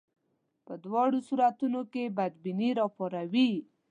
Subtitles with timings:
[0.65, 3.51] په دواړو صورتونو کې بدبیني راپاروي.